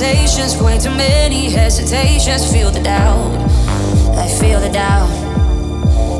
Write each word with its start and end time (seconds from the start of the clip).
conversations, 0.00 0.56
way 0.62 0.78
too 0.78 0.90
many 0.90 1.50
hesitations. 1.50 2.50
Feel 2.50 2.70
the 2.70 2.80
doubt, 2.80 3.36
I 4.16 4.26
feel 4.28 4.58
the 4.58 4.70
doubt. 4.70 5.10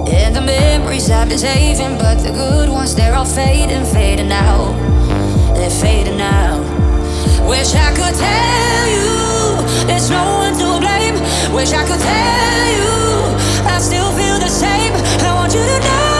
And 0.06 0.36
the 0.36 0.42
memories 0.42 1.08
I've 1.10 1.30
been 1.30 1.38
saving, 1.38 1.96
but 1.96 2.16
the 2.16 2.30
good 2.30 2.68
ones, 2.68 2.94
they're 2.94 3.14
all 3.14 3.24
fading, 3.24 3.86
fading 3.86 4.32
out. 4.32 4.74
They're 5.54 5.70
fading 5.70 6.20
out. 6.20 6.60
Wish 7.48 7.74
I 7.74 7.90
could 7.96 8.14
tell 8.20 8.86
you 8.96 9.86
there's 9.86 10.10
no 10.10 10.24
one 10.44 10.52
to 10.58 10.78
blame. 10.78 11.14
Wish 11.54 11.72
I 11.72 11.82
could 11.86 12.00
tell 12.00 12.68
you 12.76 13.66
I 13.66 13.78
still 13.80 14.12
feel 14.12 14.38
the 14.38 14.48
same. 14.48 14.92
I 15.24 15.32
want 15.34 15.54
you 15.54 15.60
to 15.60 15.80
know. 15.80 16.19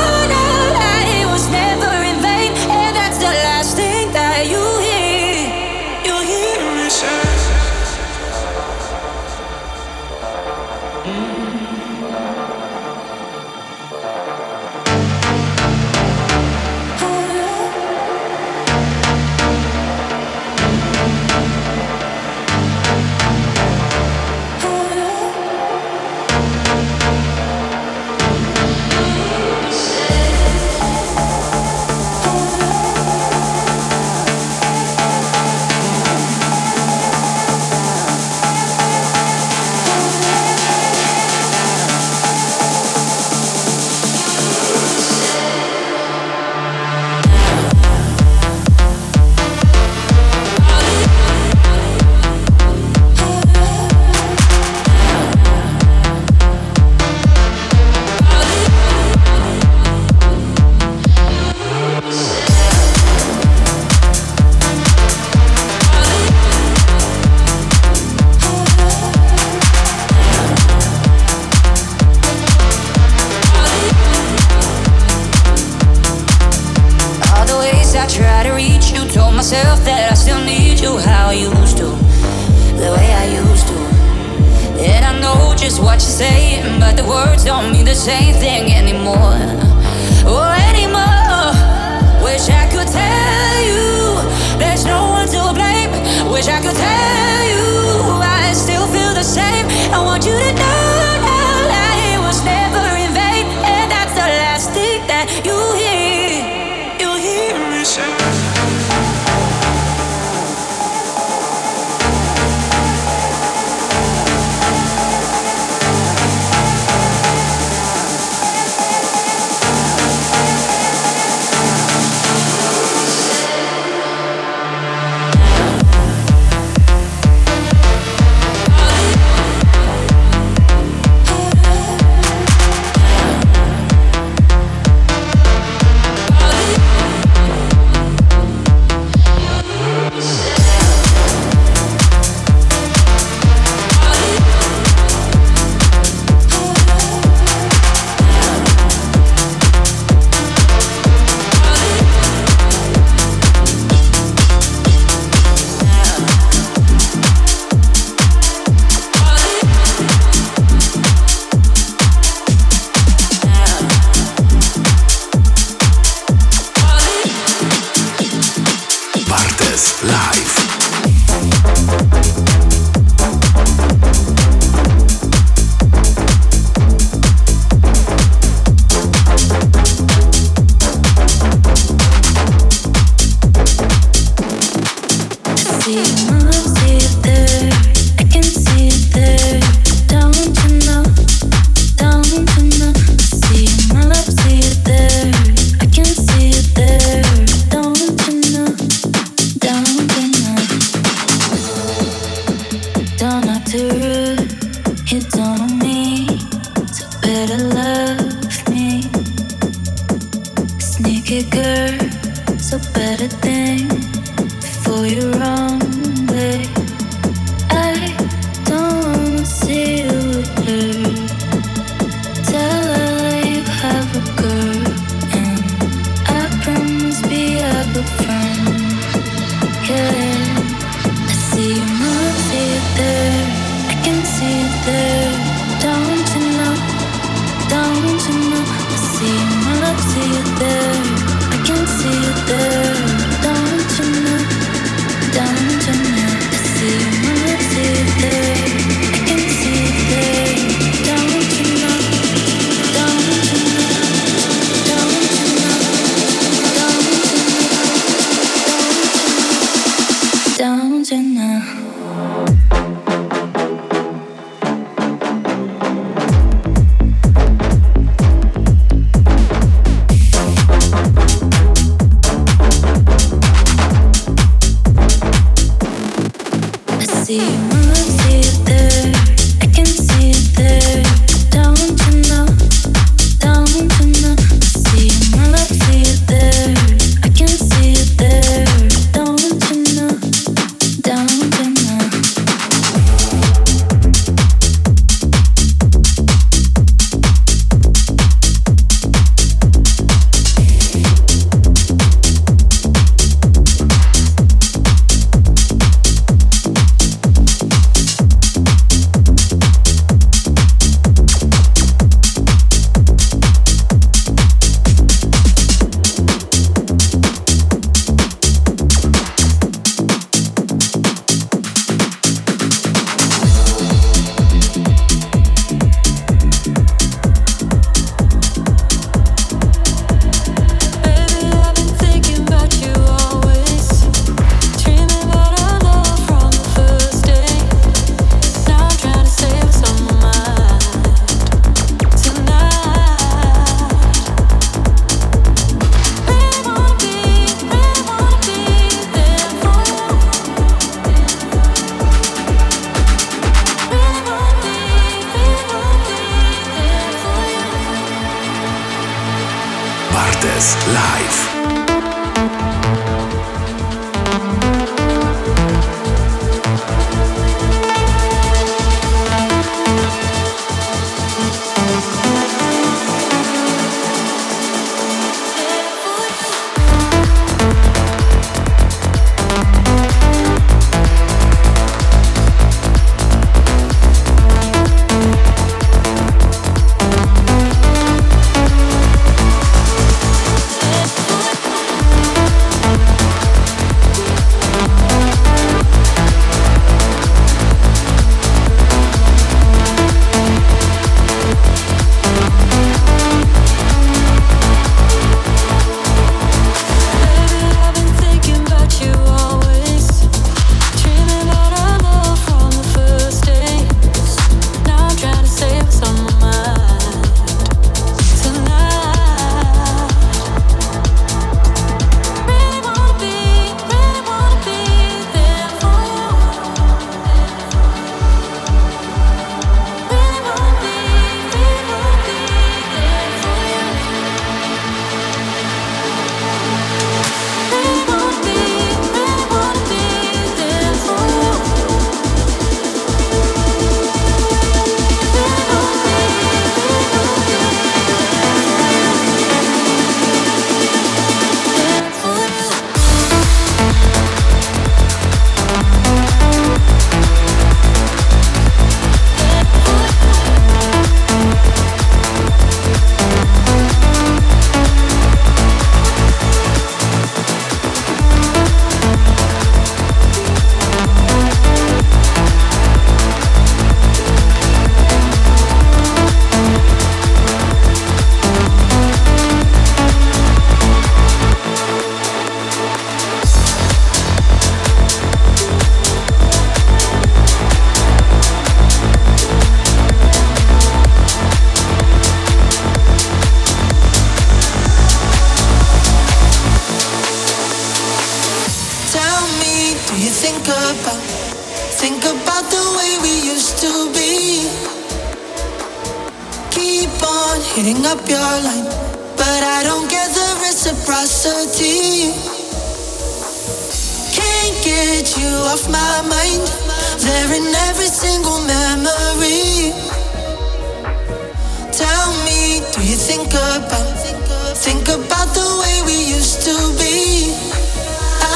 Think 524.81 525.09
about 525.09 525.53
the 525.53 525.61
way 525.83 526.01
we 526.07 526.17
used 526.35 526.63
to 526.63 526.73
be. 526.97 527.53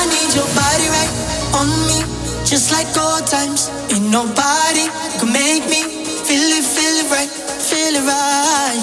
I 0.01 0.07
need 0.09 0.35
your 0.35 0.49
body 0.57 0.89
right 0.89 1.13
on 1.61 1.69
me, 1.87 2.01
just 2.47 2.73
like 2.73 2.89
old 2.97 3.27
times. 3.27 3.69
Ain't 3.93 4.11
nobody 4.11 4.89
could 5.21 5.31
make 5.31 5.69
me 5.69 5.83
feel 6.25 6.49
it, 6.59 6.65
feel 6.65 6.97
it 7.05 7.11
right, 7.13 7.29
feel 7.29 7.95
it 7.95 8.07
right, 8.09 8.81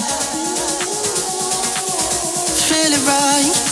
feel 2.68 2.92
it 2.92 3.06
right. 3.08 3.71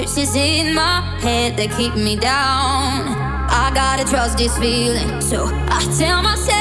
Voices 0.00 0.34
in 0.34 0.74
my 0.74 1.02
head 1.20 1.58
that 1.58 1.70
keep 1.76 1.94
me 1.94 2.16
down. 2.16 3.04
I 3.52 3.70
gotta 3.74 4.04
trust 4.04 4.38
this 4.38 4.56
feeling, 4.56 5.20
so 5.20 5.44
I 5.46 5.80
tell 5.98 6.22
myself, 6.22 6.59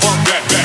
bump 0.00 0.26
that 0.26 0.44
back. 0.48 0.63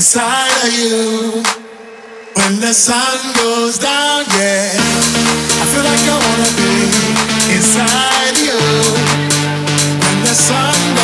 inside 0.00 0.48
of 0.64 0.72
you. 0.72 1.42
When 2.32 2.58
the 2.58 2.72
sun 2.72 3.20
goes 3.36 3.76
down, 3.76 4.24
yeah, 4.40 4.72
I 5.60 5.64
feel 5.70 5.84
like 5.84 6.04
I 6.08 6.16
wanna 6.24 6.50
be 6.56 6.72
inside 7.52 8.36
you. 8.40 8.56
When 10.00 10.18
the 10.24 10.32
sun 10.32 10.99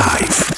life. 0.00 0.49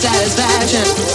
Satisfaction 0.00 1.10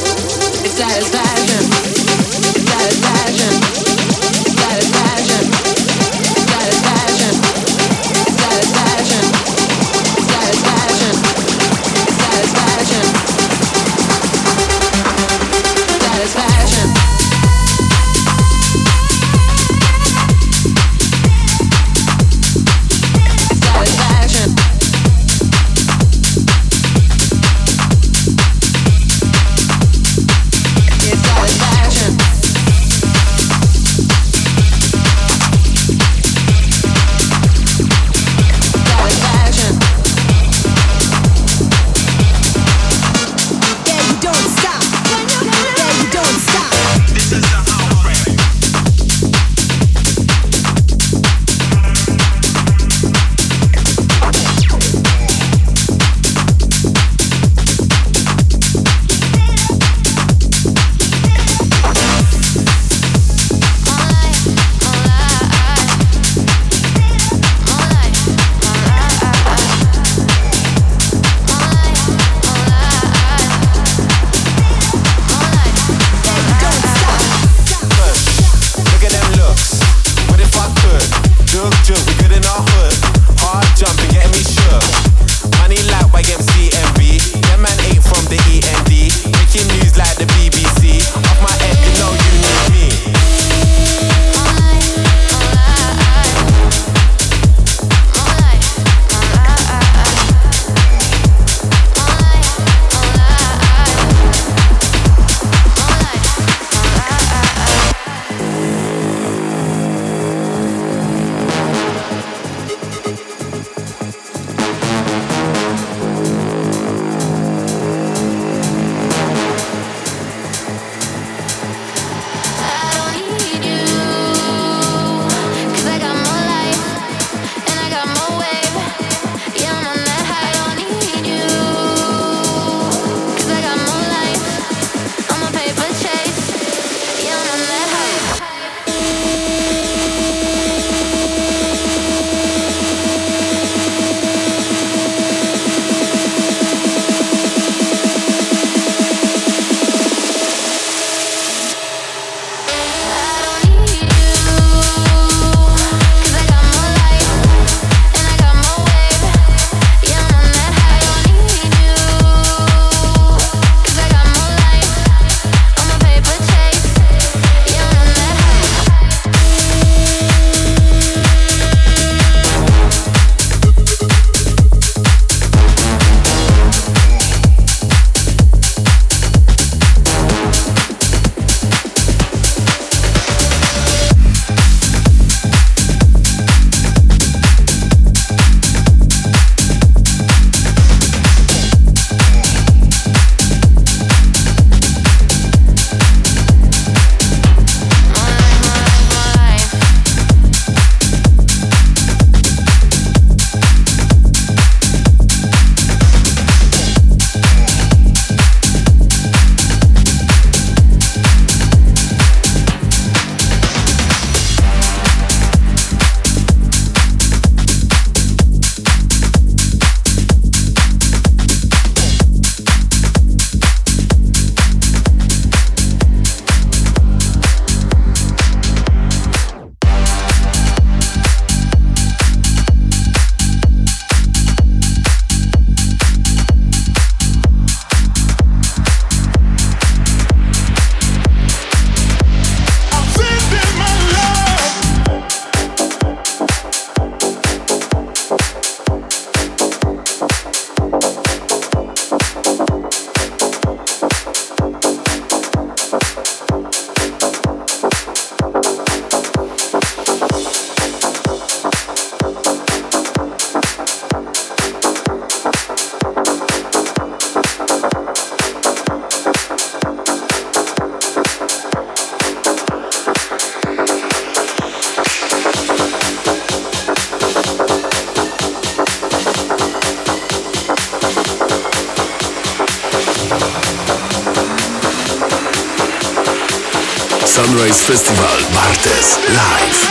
Martes 288.86 289.18
Live. 289.30 289.85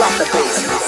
Drop 0.00 0.16
the 0.16 0.24
bass. 0.32 0.79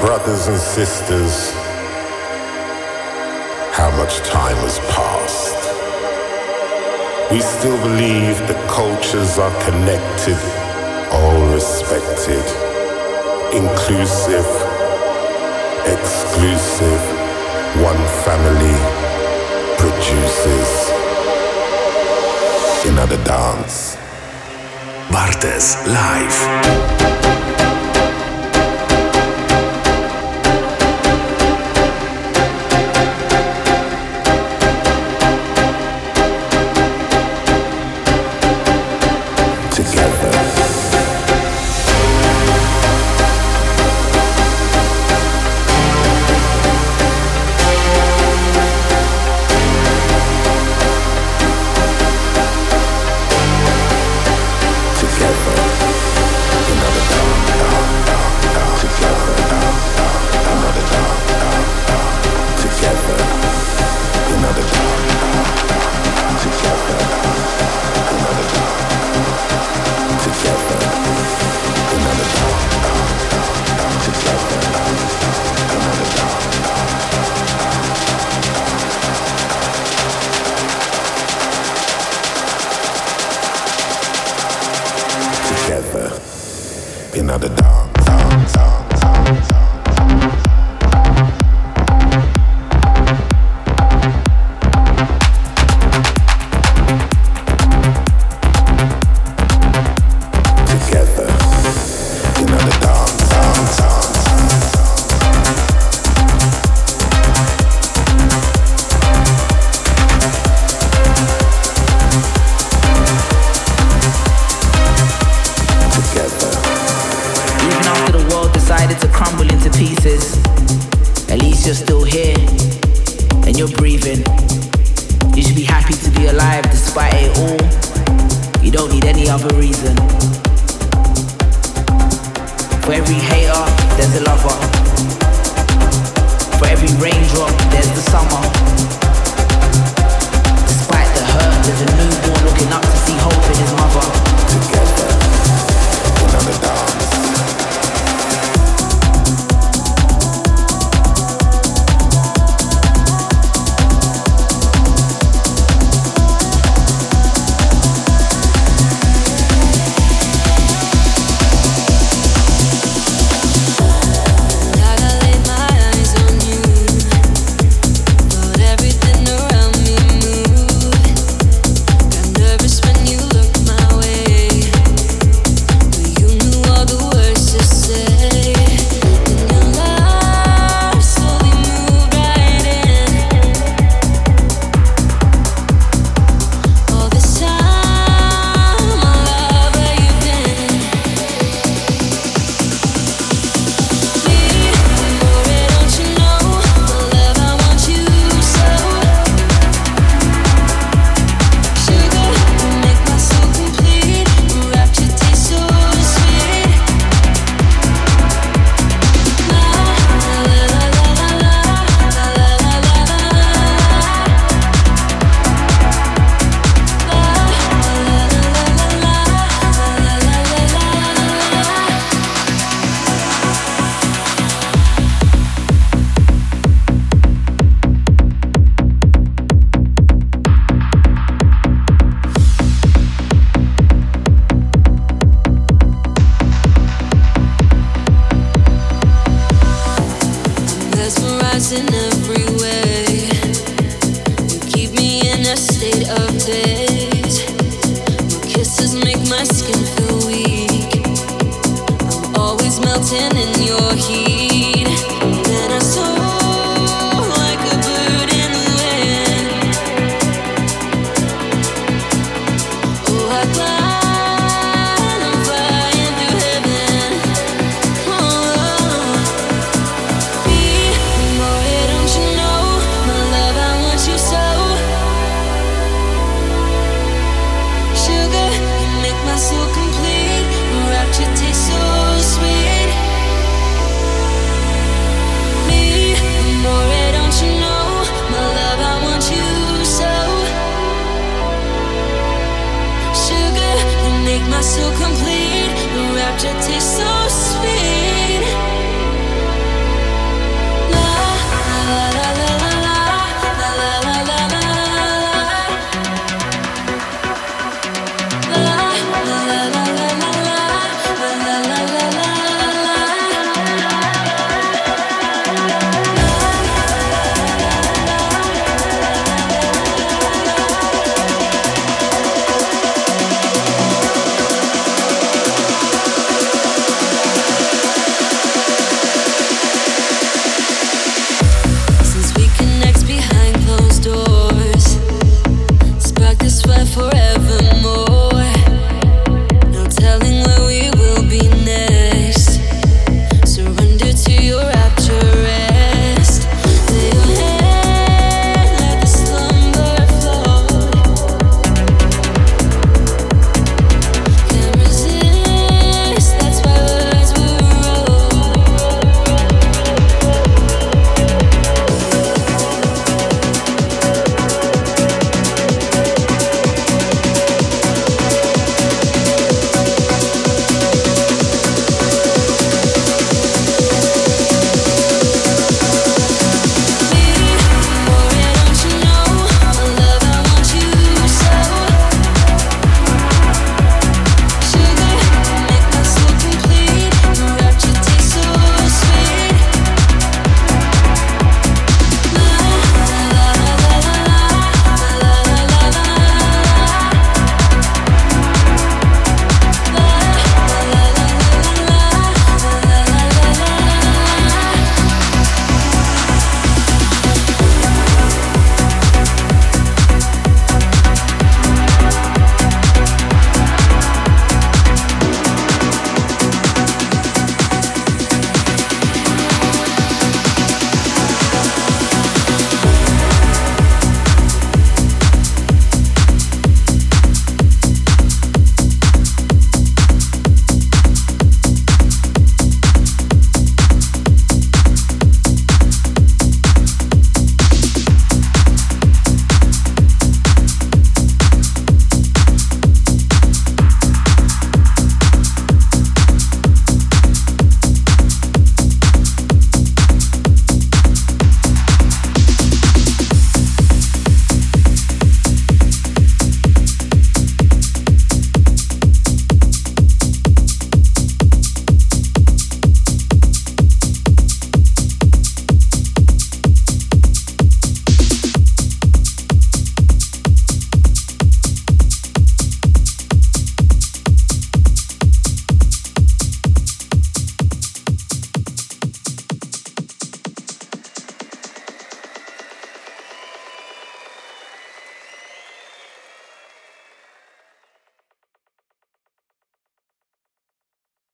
Brothers 0.00 0.48
and 0.48 0.58
sisters, 0.58 1.52
how 3.72 3.90
much 3.98 4.18
time 4.20 4.56
has 4.56 4.78
passed. 4.90 5.56
We 7.30 7.40
still 7.40 7.76
believe 7.82 8.38
that 8.48 8.70
cultures 8.70 9.38
are 9.38 9.52
connected 9.64 10.65
respected, 11.88 12.44
inclusive, 13.54 14.46
exclusive, 15.86 17.00
one 17.80 18.02
family 18.24 18.76
produces 19.78 20.90
another 22.88 23.22
dance. 23.24 23.96
Bartes 25.10 25.86
Live. 25.86 27.15